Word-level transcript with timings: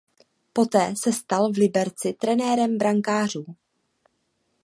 Poté 0.53 0.95
se 0.95 1.11
stal 1.13 1.51
v 1.51 1.57
Liberci 1.57 2.13
trenérem 2.13 2.77
brankářů. 2.77 3.45